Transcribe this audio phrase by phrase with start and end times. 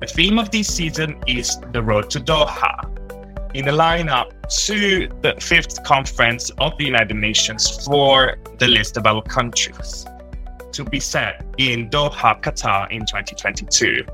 [0.00, 2.93] The theme of this season is the road to Doha.
[3.54, 4.32] In the lineup
[4.66, 10.04] to the fifth conference of the United Nations for the least developed countries
[10.72, 14.04] to be set in Doha, Qatar in 2022.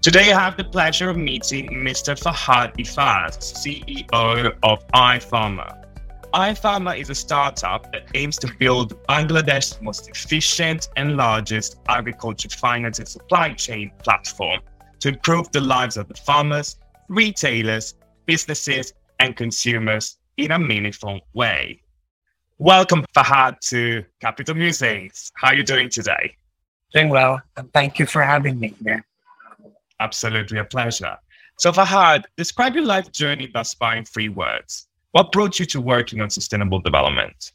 [0.00, 2.14] Today, I have the pleasure of meeting Mr.
[2.16, 5.84] Fahad Ifaz, CEO of iFarmer.
[6.32, 13.00] iFarmer is a startup that aims to build Bangladesh's most efficient and largest agriculture finance
[13.00, 14.60] and supply chain platform
[15.00, 16.76] to improve the lives of the farmers,
[17.08, 17.94] retailers,
[18.26, 21.80] businesses, and consumers in a meaningful way.
[22.58, 25.32] Welcome, Fahad, to Capital Musings.
[25.36, 26.36] How are you doing today?
[26.92, 29.04] Doing well, and thank you for having me here.
[30.00, 31.16] Absolutely a pleasure.
[31.58, 34.88] So, Fahad, describe your life journey thus far in three words.
[35.12, 37.52] What brought you to working on sustainable development?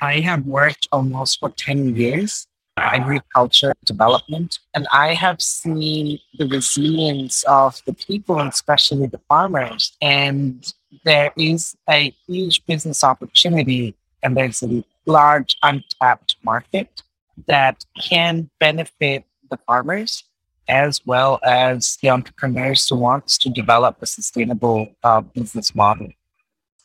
[0.00, 4.58] I have worked almost for 10 years agriculture development.
[4.74, 9.96] And I have seen the resilience of the people, especially the farmers.
[10.02, 10.72] And
[11.04, 17.02] there is a huge business opportunity and there's a large untapped market
[17.46, 20.24] that can benefit the farmers
[20.68, 26.08] as well as the entrepreneurs who wants to develop a sustainable uh, business model.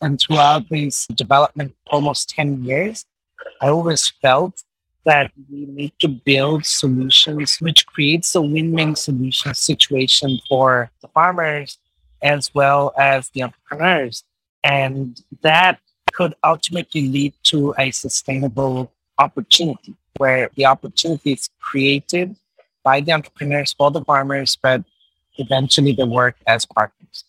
[0.02, 3.06] And throughout this development, almost 10 years,
[3.62, 4.64] I always felt
[5.05, 11.80] that we need to build solutions which creates a win-win solution situation for the farmers
[12.21, 14.23] as well as the entrepreneurs.
[14.63, 15.79] And that
[16.13, 22.35] could ultimately lead to a sustainable opportunity where the opportunity is created
[22.84, 24.84] by the entrepreneurs for the farmers, but
[25.38, 27.25] eventually they work as partners.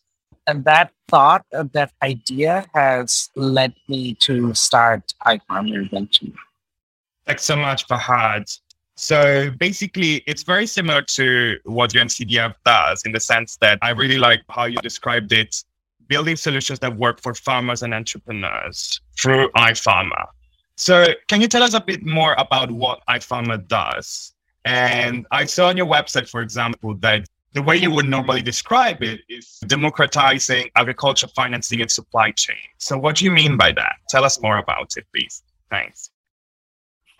[0.46, 6.34] And that thought, uh, that idea has led me to start iFarmer eventually.
[7.26, 8.58] Thanks so much, Fahad.
[8.94, 14.18] So basically, it's very similar to what UNCDF does in the sense that I really
[14.18, 15.64] like how you described it
[16.08, 20.26] building solutions that work for farmers and entrepreneurs through iFarmer.
[20.76, 24.34] So, can you tell us a bit more about what iFarmer does?
[24.64, 29.02] And I saw on your website, for example, that the way you would normally describe
[29.02, 32.56] it is democratizing agriculture financing and supply chain.
[32.78, 33.96] So, what do you mean by that?
[34.08, 35.42] Tell us more about it, please.
[35.70, 36.11] Thanks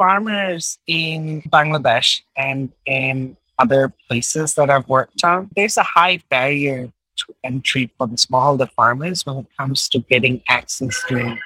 [0.02, 6.90] farmers in Bangladesh and in other places that I've worked on, there's a high barrier
[7.18, 11.36] to entry for the smallholder farmers when it comes to getting access to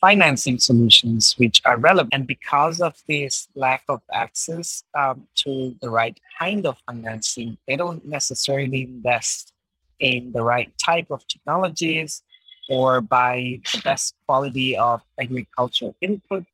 [0.00, 2.14] financing solutions which are relevant.
[2.14, 7.76] And because of this lack of access um, to the right kind of financing, they
[7.76, 9.52] don't necessarily invest
[10.00, 12.22] in the right type of technologies
[12.70, 16.46] or buy the best quality of agricultural input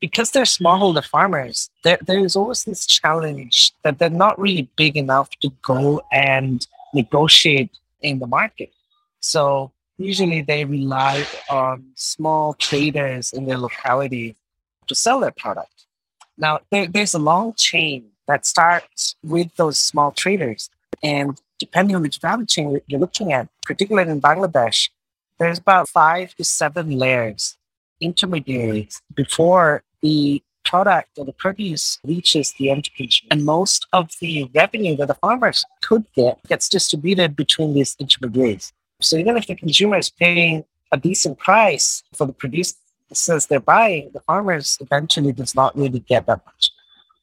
[0.00, 5.30] because they're smallholder farmers, there, there's always this challenge that they're not really big enough
[5.40, 7.70] to go and negotiate
[8.00, 8.72] in the market.
[9.20, 14.36] So usually they rely on small traders in their locality
[14.88, 15.86] to sell their product.
[16.36, 20.70] Now, there, there's a long chain that starts with those small traders.
[21.02, 24.90] And depending on which value chain you're looking at, particularly in Bangladesh,
[25.38, 27.56] there's about five to seven layers
[28.02, 33.28] intermediaries before the product or the produce reaches the end consumer.
[33.30, 38.72] And most of the revenue that the farmers could get gets distributed between these intermediaries.
[39.00, 42.74] So even if the consumer is paying a decent price for the produce
[43.12, 46.70] says they're buying, the farmers eventually does not really get that much.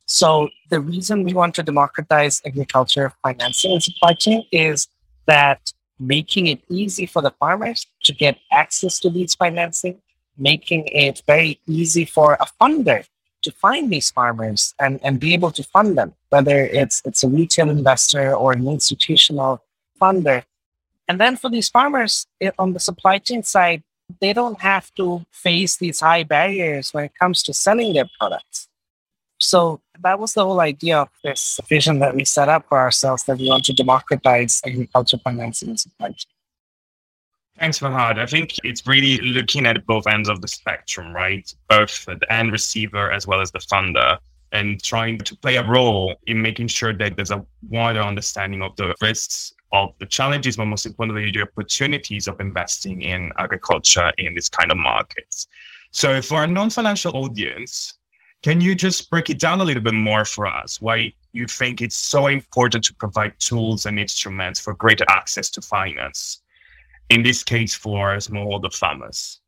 [0.06, 4.88] So the reason we want to democratize agriculture financing and supply chain is
[5.26, 10.02] that making it easy for the farmers to get access to these financing
[10.40, 13.06] making it very easy for a funder
[13.42, 17.28] to find these farmers and, and be able to fund them, whether it's it's a
[17.28, 19.64] retail investor or an institutional
[20.00, 20.44] funder.
[21.08, 23.84] And then for these farmers it, on the supply chain side,
[24.20, 28.68] they don't have to face these high barriers when it comes to selling their products.
[29.40, 33.24] So that was the whole idea of this vision that we set up for ourselves
[33.26, 36.39] that we want to democratize agriculture financing and supply chain.
[37.60, 38.18] Thanks, Fahad.
[38.18, 41.54] I think it's really looking at both ends of the spectrum, right?
[41.68, 44.18] Both the end receiver as well as the funder,
[44.54, 48.78] and trying to play a role in making sure that there's a wider understanding of
[48.78, 54.34] the risks of the challenges, but most importantly, the opportunities of investing in agriculture in
[54.36, 55.48] this kind of markets.
[55.92, 57.96] So, for our non financial audience,
[58.42, 60.80] can you just break it down a little bit more for us?
[60.80, 65.62] Why you think it's so important to provide tools and instruments for greater access to
[65.62, 66.42] finance?
[67.10, 69.42] In this case, for smallholder farmers.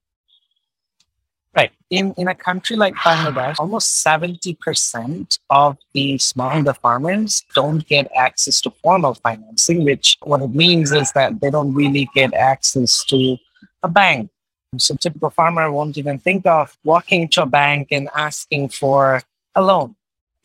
[1.54, 1.72] Right.
[1.90, 8.62] In in a country like Bangladesh, almost 70% of the smallholder farmers don't get access
[8.62, 13.38] to formal financing, which what it means is that they don't really get access to
[13.84, 14.30] a bank.
[14.78, 19.22] So typical farmer won't even think of walking to a bank and asking for
[19.54, 19.96] a loan.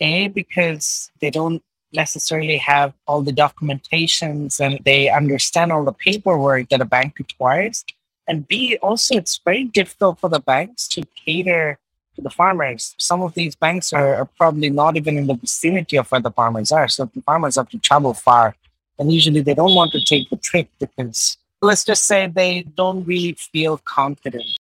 [0.00, 1.62] A, because they don't
[1.96, 7.84] necessarily have all the documentations and they understand all the paperwork that a bank requires.
[8.28, 11.78] And B, also, it's very difficult for the banks to cater
[12.16, 12.94] to the farmers.
[12.98, 16.30] Some of these banks are, are probably not even in the vicinity of where the
[16.30, 16.88] farmers are.
[16.88, 18.56] So the farmers have to travel far.
[18.98, 23.04] And usually they don't want to take the trip because, let's just say, they don't
[23.04, 24.58] really feel confident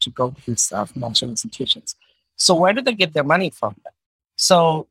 [0.00, 1.94] to go to these uh, financial institutions.
[2.36, 3.76] So where do they get their money from?
[4.36, 4.88] So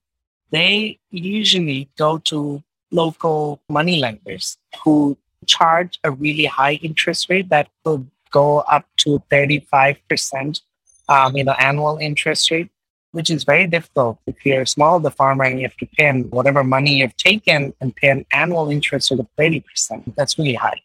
[0.51, 7.69] they usually go to local money lenders who charge a really high interest rate that
[7.83, 10.61] could go up to 35%
[11.09, 12.69] um, you know, annual interest rate,
[13.11, 14.19] which is very difficult.
[14.25, 17.73] If you're a small, the farmer, and you have to pay whatever money you've taken
[17.79, 20.15] and pay an annual interest rate of 30%.
[20.15, 20.81] That's really high.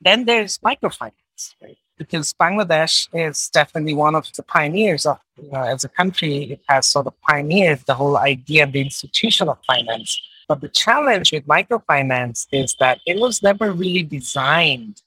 [0.00, 1.78] Then there's microfinance, right?
[1.98, 6.60] Because Bangladesh is definitely one of the pioneers of, you know, as a country, it
[6.68, 10.20] has sort of pioneered the whole idea of the institution of finance.
[10.48, 15.02] But the challenge with microfinance is that it was never really designed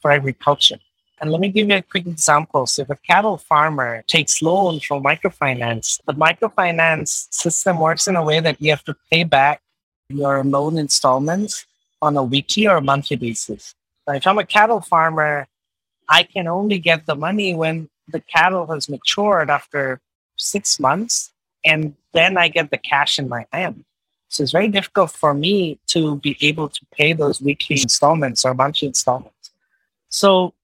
[0.00, 0.78] for agriculture.
[1.20, 2.66] And let me give you a quick example.
[2.66, 8.22] So if a cattle farmer takes loan from microfinance, the microfinance system works in a
[8.22, 9.62] way that you have to pay back
[10.10, 11.64] your loan installments
[12.02, 13.74] on a weekly or a monthly basis.
[14.06, 15.46] If I'm a cattle farmer,
[16.08, 20.00] I can only get the money when the cattle has matured after
[20.36, 21.32] six months,
[21.64, 23.84] and then I get the cash in my hand.
[24.28, 28.52] So it's very difficult for me to be able to pay those weekly installments or
[28.52, 29.50] monthly installments.
[30.08, 30.54] So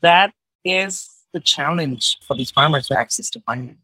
[0.00, 0.32] that
[0.64, 3.78] is the challenge for these farmers with access to finance.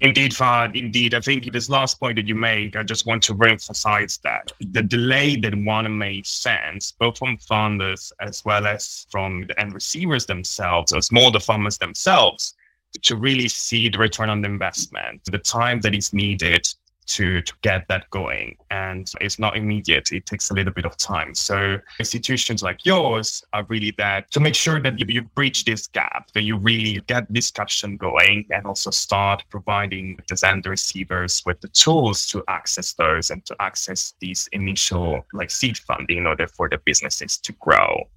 [0.00, 0.78] Indeed, Fahad.
[0.78, 4.52] Indeed, I think this last point that you make, I just want to reemphasize that
[4.60, 9.72] the delay that one made sense, both from funders as well as from the end
[9.72, 12.54] receivers themselves, or small farmers themselves,
[13.02, 16.66] to really see the return on the investment, the time that is needed
[17.06, 18.56] to to get that going.
[18.70, 20.12] And it's not immediate.
[20.12, 21.34] It takes a little bit of time.
[21.34, 25.86] So institutions like yours are really there to make sure that you, you bridge this
[25.86, 31.60] gap that you really get discussion going and also start providing the sender receivers with
[31.60, 36.46] the tools to access those and to access these initial like seed funding in order
[36.46, 38.08] for the businesses to grow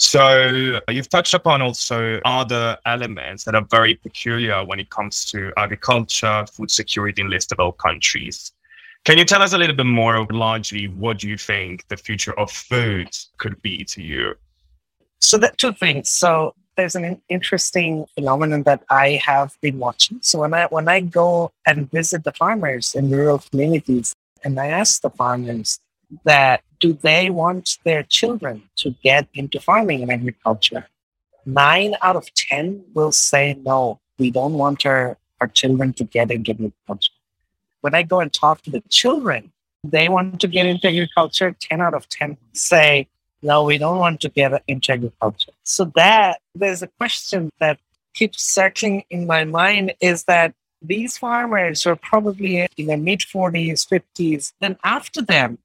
[0.00, 5.52] so you've touched upon also other elements that are very peculiar when it comes to
[5.58, 8.52] agriculture, food security in less developed countries.
[9.04, 12.32] Can you tell us a little bit more largely what do you think the future
[12.40, 14.34] of food could be to you?
[15.18, 16.08] So that two things.
[16.10, 20.20] So there's an interesting phenomenon that I have been watching.
[20.22, 24.14] So when I when I go and visit the farmers in rural communities
[24.44, 25.78] and I ask the farmers
[26.24, 30.86] that do they want their children to get into farming and agriculture?
[31.46, 36.30] Nine out of 10 will say, no, we don't want our, our children to get
[36.30, 37.12] into agriculture.
[37.80, 39.52] When I go and talk to the children,
[39.82, 41.56] they want to get into agriculture.
[41.58, 43.08] 10 out of 10 say,
[43.42, 45.52] no, we don't want to get into agriculture.
[45.62, 47.78] So that there's a question that
[48.14, 53.86] keeps circling in my mind is that these farmers are probably in their mid 40s,
[53.86, 54.52] 50s.
[54.60, 55.58] Then after them,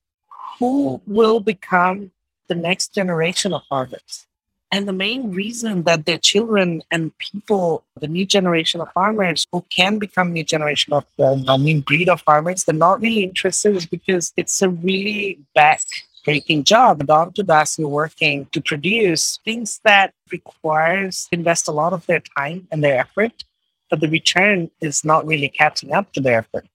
[0.59, 2.11] who will become
[2.47, 4.27] the next generation of farmers?
[4.71, 9.63] And the main reason that their children and people, the new generation of farmers who
[9.69, 13.75] can become new generation of the I mean breed of farmers, they're not really interested
[13.75, 15.81] is because it's a really back
[16.25, 17.05] breaking job.
[17.05, 22.21] Dog to dusk, you're working to produce things that requires invest a lot of their
[22.37, 23.45] time and their effort,
[23.89, 26.67] but the return is not really catching up to their effort.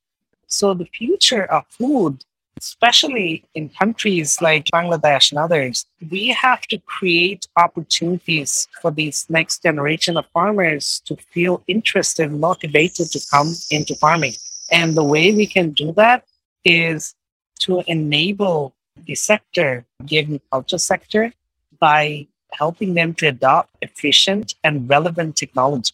[0.46, 2.24] So the future of food
[2.58, 9.62] especially in countries like Bangladesh and others, we have to create opportunities for these next
[9.62, 14.34] generation of farmers to feel interested motivated to come into farming.
[14.70, 16.24] And the way we can do that
[16.64, 17.14] is
[17.60, 18.74] to enable
[19.06, 21.32] the sector, the agriculture sector,
[21.78, 25.92] by helping them to adopt efficient and relevant technology.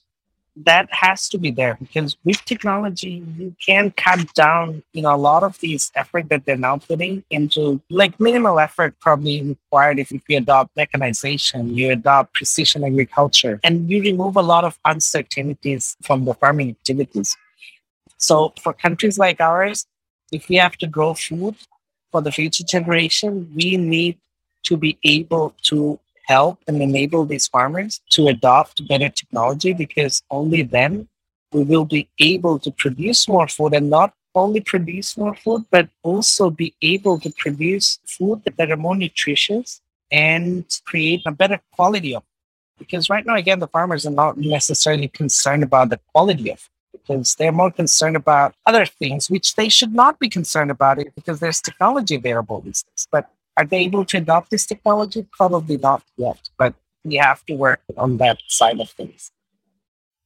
[0.64, 5.16] That has to be there because with technology you can cut down you know a
[5.16, 10.10] lot of these effort that they're now putting into like minimal effort probably required if,
[10.12, 15.96] if you adopt mechanization you adopt precision agriculture and you remove a lot of uncertainties
[16.02, 17.36] from the farming activities.
[18.16, 19.86] So for countries like ours
[20.32, 21.54] if we have to grow food
[22.10, 24.16] for the future generation we need
[24.62, 30.62] to be able to help and enable these farmers to adopt better technology because only
[30.62, 31.08] then
[31.52, 35.88] we will be able to produce more food and not only produce more food, but
[36.02, 39.80] also be able to produce food that are more nutritious
[40.12, 42.22] and create a better quality of
[42.78, 47.34] because right now again the farmers are not necessarily concerned about the quality of because
[47.34, 51.40] they're more concerned about other things which they should not be concerned about it because
[51.40, 53.08] there's technology available these days.
[53.10, 55.26] But are they able to adopt this technology?
[55.32, 59.32] Probably not yet, but we have to work on that side of things.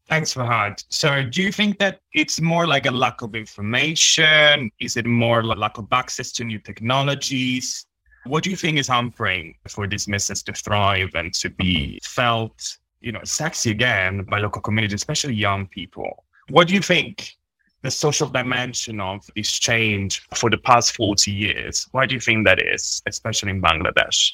[0.09, 0.85] Thanks, Fahad.
[0.89, 4.71] So, do you think that it's more like a lack of information?
[4.81, 7.87] Is it more like lack of access to new technologies?
[8.25, 12.79] What do you think is hampering for these message to thrive and to be felt,
[13.01, 16.25] you know, sexy again by local communities, especially young people?
[16.49, 17.37] What do you think
[17.83, 21.89] the social dimension of this change for the past 40 years.
[21.93, 24.33] Why do you think that is, especially in Bangladesh?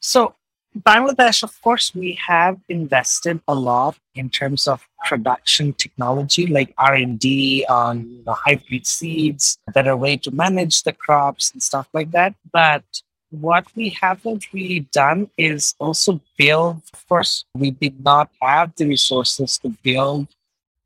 [0.00, 0.34] So,
[0.78, 6.94] Bangladesh, of course, we have invested a lot in terms of production technology, like R
[6.94, 12.12] and D on know, hybrid seeds, better way to manage the crops and stuff like
[12.12, 12.34] that.
[12.52, 12.84] But
[13.30, 16.82] what we haven't really done is also build.
[16.92, 20.28] Of course, we did not have the resources to build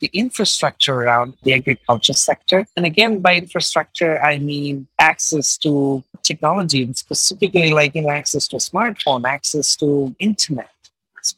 [0.05, 2.67] the infrastructure around the agriculture sector.
[2.77, 8.47] And again, by infrastructure, I mean access to technology, and specifically like you know, access
[8.49, 10.69] to smartphone, access to internet.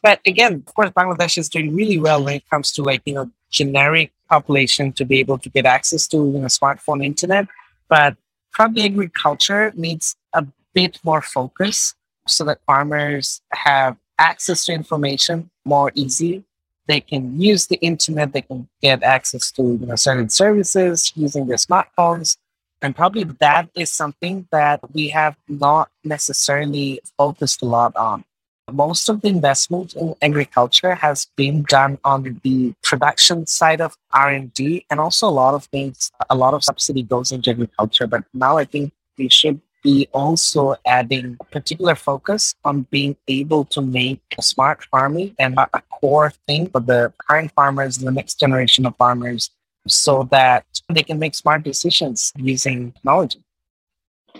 [0.02, 3.14] But again, of course, Bangladesh is doing really well when it comes to like, you
[3.14, 7.46] know, generic population to be able to get access to you know, smartphone internet.
[7.88, 8.16] But
[8.52, 10.44] probably agriculture needs a
[10.74, 11.94] bit more focus
[12.26, 16.42] so that farmers have access to information more easily
[16.86, 21.46] they can use the internet, they can get access to you know, certain services using
[21.46, 22.36] their smartphones.
[22.82, 28.24] And probably that is something that we have not necessarily focused a lot on.
[28.70, 34.86] Most of the investment in agriculture has been done on the production side of R&D
[34.90, 38.08] and also a lot of things, a lot of subsidy goes into agriculture.
[38.08, 43.80] But now I think we should be also adding particular focus on being able to
[43.80, 48.84] make smart farming and a core thing for the current farmers and the next generation
[48.84, 49.50] of farmers
[49.86, 53.40] so that they can make smart decisions using technology.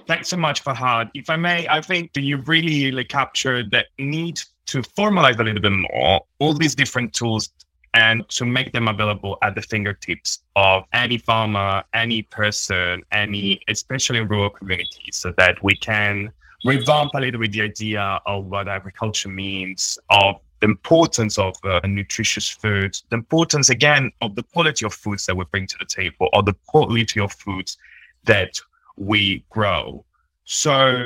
[0.08, 1.10] Thanks so much, Fahad.
[1.14, 5.44] If I may, I think that you really, really captured the need to formalize a
[5.44, 7.50] little bit more all these different tools
[7.96, 14.20] and to make them available at the fingertips of any farmer, any person, any, especially
[14.20, 16.30] rural communities, so that we can
[16.66, 21.80] revamp a little bit the idea of what agriculture means, of the importance of uh,
[21.84, 25.86] nutritious foods, the importance again of the quality of foods that we bring to the
[25.86, 27.78] table, or the quality of foods
[28.24, 28.60] that
[28.98, 30.04] we grow.
[30.44, 31.02] So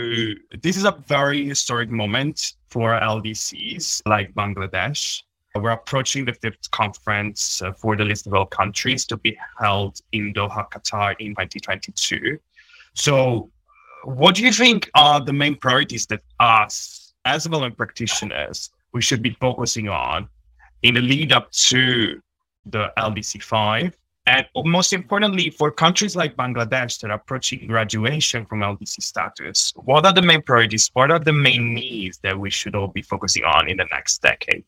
[0.60, 5.22] this is a very historic moment for LDCs like Bangladesh.
[5.54, 10.32] We're approaching the fifth conference uh, for the of all countries to be held in
[10.32, 12.38] Doha, Qatar in 2022.
[12.94, 13.50] So,
[14.04, 19.22] what do you think are the main priorities that us, as development practitioners, we should
[19.22, 20.28] be focusing on
[20.82, 22.20] in the lead up to
[22.66, 23.96] the LDC 5?
[24.26, 30.06] And most importantly, for countries like Bangladesh that are approaching graduation from LDC status, what
[30.06, 30.88] are the main priorities?
[30.92, 34.22] What are the main needs that we should all be focusing on in the next
[34.22, 34.64] decade?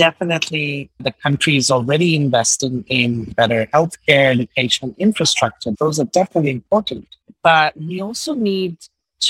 [0.00, 5.72] Definitely the country is already investing in better healthcare, education, infrastructure.
[5.78, 7.06] Those are definitely important.
[7.42, 8.78] But we also need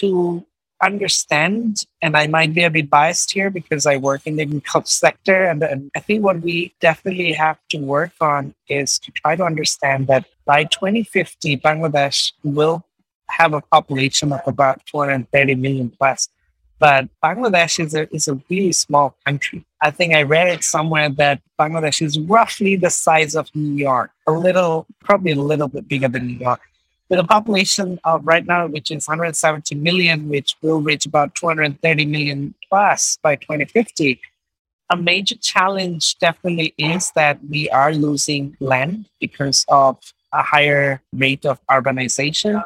[0.01, 0.47] to
[0.81, 4.87] understand, and I might be a bit biased here because I work in the agriculture
[4.87, 9.35] sector, and, and I think what we definitely have to work on is to try
[9.35, 12.85] to understand that by 2050, Bangladesh will
[13.29, 16.29] have a population of about 230 million plus.
[16.81, 19.65] But Bangladesh is a, is a really small country.
[19.83, 24.11] I think I read it somewhere that Bangladesh is roughly the size of New York,
[24.27, 26.61] a little, probably a little bit bigger than New York.
[27.11, 32.07] With a population of right now, which is 170 million, which will reach about 230
[32.07, 34.19] million plus by 2050,
[34.89, 39.99] a major challenge definitely is that we are losing land because of
[40.33, 42.63] a higher rate of urbanization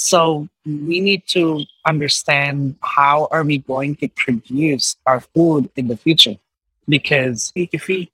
[0.00, 1.04] so we mm-hmm.
[1.04, 6.36] need to understand how are we going to produce our food in the future?
[6.88, 8.10] Because if we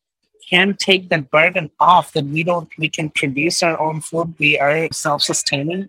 [0.50, 4.58] can take that burden off, then we don't, we can produce our own food, we
[4.58, 5.88] are self sustaining,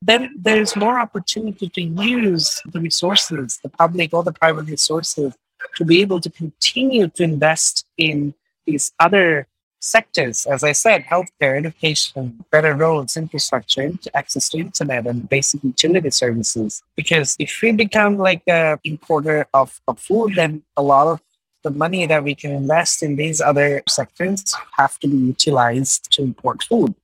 [0.00, 5.34] then there's more opportunity to use the resources, the public or the private resources,
[5.76, 8.32] to be able to continue to invest in
[8.64, 9.46] these other
[9.86, 16.10] sectors, as I said, healthcare, education, better roads, infrastructure, access to internet, and basic utility
[16.10, 16.82] services.
[16.96, 21.20] Because if we become like a importer of, of food, then a lot of
[21.62, 26.22] the money that we can invest in these other sectors have to be utilized to
[26.22, 26.94] import food.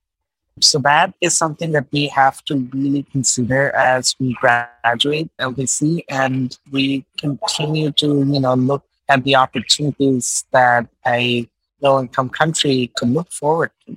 [0.61, 6.57] So that is something that we have to really consider as we graduate LDC and
[6.71, 11.49] we continue to, you know, look at the opportunities that a
[11.83, 13.97] low income country can look forward to.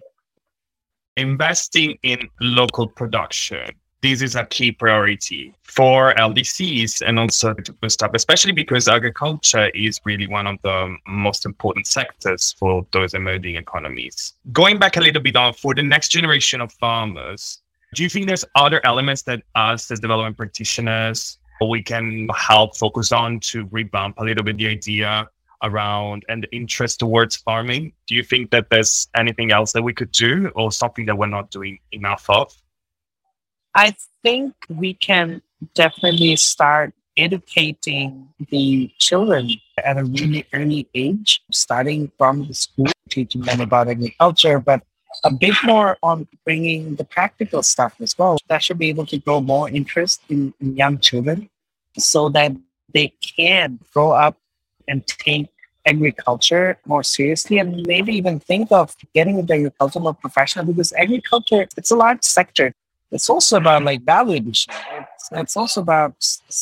[1.18, 3.70] Investing in local production.
[4.01, 10.00] This is a key priority for LDCs and also boost up, especially because agriculture is
[10.04, 14.34] really one of the most important sectors for those emerging economies.
[14.51, 17.62] Going back a little bit on for the next generation of farmers,
[17.96, 23.12] do you think there's other elements that us as development practitioners we can help focus
[23.12, 25.27] on to revamp a little bit the idea
[25.65, 27.93] around and the interest towards farming.
[28.07, 31.27] Do you think that there's anything else that we could do or something that we're
[31.27, 32.53] not doing enough of?
[33.74, 35.41] I think we can
[35.74, 39.51] definitely start educating the children
[39.84, 44.84] at a really early age, starting from the school, teaching them about agriculture, but
[45.24, 48.38] a bit more on bringing the practical stuff as well.
[48.48, 51.50] That should be able to grow more interest in, in young children
[51.98, 52.51] so that
[52.93, 54.38] they can grow up
[54.88, 55.50] and take
[55.86, 61.68] agriculture more seriously and maybe even think of getting into agriculture more professional because agriculture
[61.77, 62.74] it's a large sector.
[63.12, 64.68] It's also about like value it's,
[65.32, 66.15] it's also about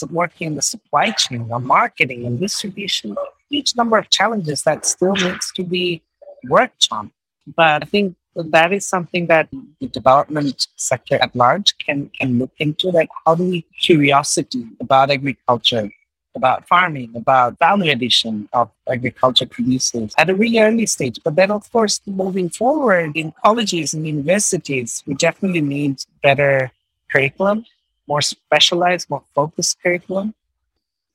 [0.10, 3.16] working in the supply chain or marketing and distribution
[3.50, 6.02] huge number of challenges that still needs to be
[6.50, 7.12] worked on.
[7.56, 9.48] But i think that is something that
[9.80, 15.12] the development sector at large can can look into like how do we curiosity about
[15.12, 15.90] agriculture
[16.36, 21.20] about farming, about value addition of agriculture producers at a really early stage.
[21.24, 26.72] But then, of course, moving forward in colleges and universities, we definitely need better
[27.12, 27.66] curriculum,
[28.08, 30.34] more specialized, more focused curriculum.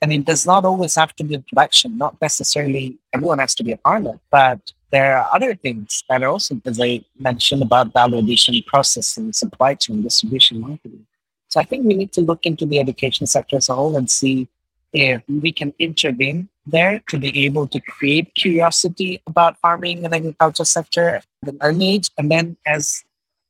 [0.01, 3.65] And it does not always have to be a production, not necessarily everyone has to
[3.65, 7.93] be a farmer, but there are other things that are also, as I mentioned, about
[7.93, 11.05] value addition, processing, supply chain, distribution, marketing.
[11.49, 14.11] So I think we need to look into the education sector as a whole and
[14.11, 14.49] see
[14.93, 20.65] if we can intervene there to be able to create curiosity about farming and agriculture
[20.65, 22.11] sector at an early age.
[22.19, 23.05] And then as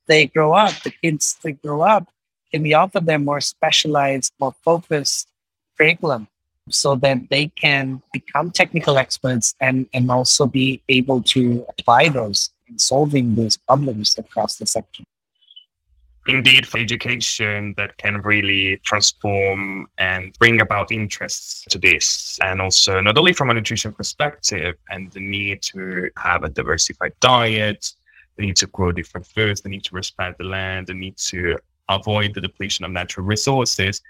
[0.07, 2.09] they grow up, the kids they grow up,
[2.53, 5.29] can we offer them more specialized, more focused
[5.77, 6.29] curriculum
[6.71, 12.51] so that they can become technical experts and, and also be able to apply those
[12.69, 15.05] in solving those problems across the sector
[16.29, 22.39] indeed for education that can really transform and bring about interests to this.
[22.43, 27.15] And also, not only from a nutrition perspective and the need to have a diversified
[27.21, 27.93] diet,
[28.37, 31.59] the need to grow different foods, the need to respect the land, the need to
[31.89, 34.03] avoid the depletion of natural resources,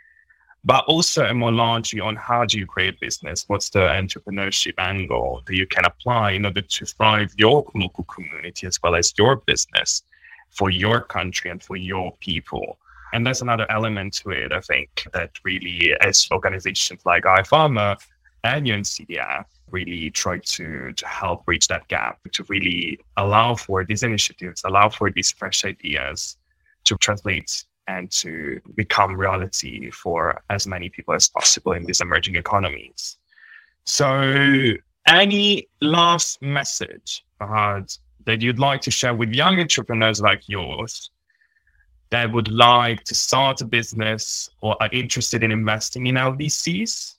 [0.64, 3.44] but also more largely on how do you create business?
[3.46, 8.66] What's the entrepreneurship angle that you can apply in order to thrive your local community
[8.66, 10.02] as well as your business?
[10.50, 12.78] For your country and for your people.
[13.12, 17.96] And there's another element to it, I think, that really, as organizations like iFarmer
[18.44, 24.02] and UNCDF really try to, to help bridge that gap, to really allow for these
[24.02, 26.37] initiatives, allow for these fresh ideas
[26.84, 32.37] to translate and to become reality for as many people as possible in these emerging
[32.37, 33.16] economies.
[33.84, 34.74] So,
[35.06, 41.10] any last message, Fahad, that you'd like to share with young entrepreneurs like yours
[42.10, 47.14] that would like to start a business or are interested in investing in LDCs?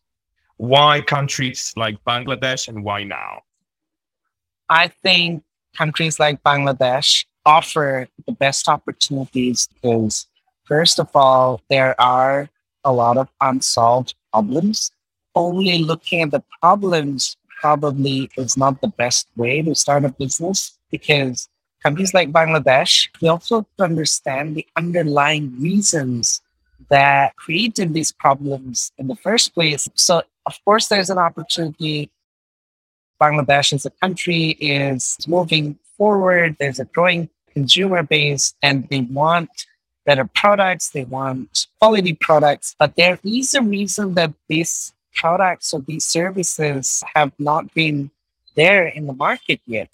[0.58, 3.42] Why countries like Bangladesh and why now?
[4.70, 5.44] I think
[5.76, 10.28] countries like Bangladesh offer the best opportunities because,
[10.66, 12.50] first of all, there are
[12.84, 14.92] a lot of unsolved problems.
[15.34, 20.79] Only looking at the problems probably is not the best way to start a business
[20.92, 21.50] because
[21.82, 26.42] countries like Bangladesh, we also understand the underlying reasons
[26.90, 29.88] that created these problems in the first place.
[29.94, 32.10] So, of course, there's an opportunity.
[33.22, 36.56] Bangladesh as a country is moving forward.
[36.60, 39.50] There's a growing consumer base, and they want
[40.06, 40.90] better products.
[40.90, 42.76] They want quality products.
[42.80, 48.10] But there is a reason that these products or these services have not been
[48.56, 49.90] there in the market yet.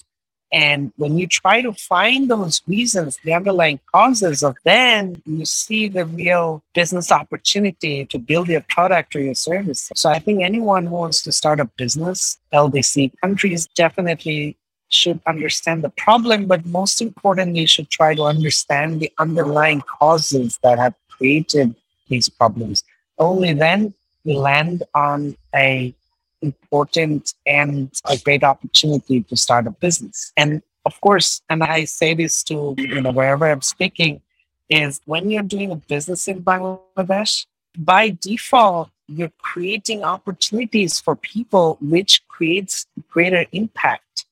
[0.56, 5.90] And when you try to find those reasons, the underlying causes of then you see
[5.90, 9.92] the real business opportunity to build your product or your service.
[9.96, 14.56] So I think anyone who wants to start a business, LDC countries definitely
[14.88, 20.80] should understand the problem, but most importantly, should try to understand the underlying causes that
[20.80, 21.76] have created
[22.08, 22.82] these problems.
[23.18, 25.94] Only then we land on a
[26.42, 30.32] important and a great opportunity to start a business.
[30.38, 34.22] And of course, and I say this to you know wherever I'm speaking,
[34.70, 37.46] is when you're doing a business in Bangladesh,
[37.78, 44.26] by default, you're creating opportunities for people, which creates greater impact.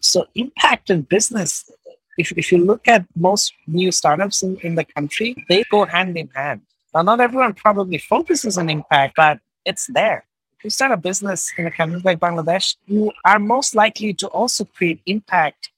[0.00, 1.70] So impact in business,
[2.16, 6.16] if, if you look at most new startups in, in the country, they go hand
[6.16, 6.62] in hand.
[6.94, 10.24] Now, not everyone probably focuses on impact, but it's there
[10.64, 14.64] you start a business in a country like Bangladesh, you are most likely to also
[14.64, 15.70] create impact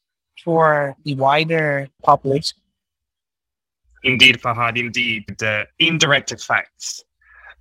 [0.42, 2.58] for the wider population.
[4.04, 5.24] Indeed, Fahad, indeed.
[5.38, 7.04] The indirect effects,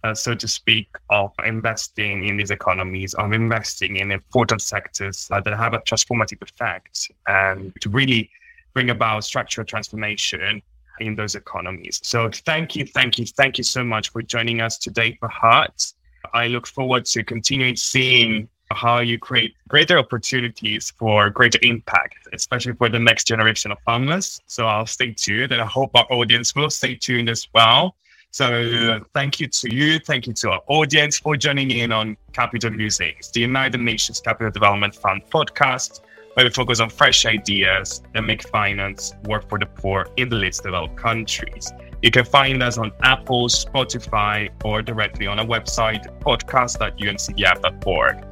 [0.03, 5.41] uh, so to speak, of investing in these economies, of investing in important sectors uh,
[5.41, 8.29] that have a transformative effect and to really
[8.75, 10.61] bring about structural transformation
[10.99, 11.99] in those economies.
[12.03, 15.93] So thank you, thank you, thank you so much for joining us today, Fahad.
[16.35, 22.73] I look forward to continuing seeing how you create greater opportunities for greater impact, especially
[22.73, 24.41] for the next generation of farmers.
[24.45, 27.95] So I'll stay tuned and I hope our audience will stay tuned as well.
[28.31, 29.97] So thank you to you.
[29.99, 34.51] Thank you to our audience for joining in on Capital Musings, the United Nations Capital
[34.51, 36.01] Development Fund podcast,
[36.33, 40.35] where we focus on fresh ideas that make finance work for the poor in the
[40.35, 41.71] least developed countries.
[42.01, 48.25] You can find us on Apple, Spotify, or directly on our website, podcast.uncdf.org.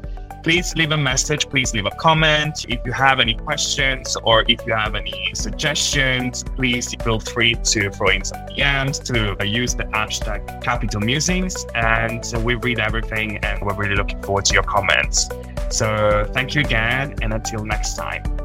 [0.43, 2.65] Please leave a message, please leave a comment.
[2.67, 7.89] If you have any questions or if you have any suggestions, please feel free to
[7.89, 11.65] throw in some DMs to use the hashtag Capital Musings.
[11.76, 15.30] And we read everything and we're really looking forward to your comments.
[15.69, 18.42] So thank you again, and until next time.